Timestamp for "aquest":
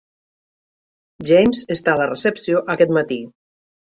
2.77-2.95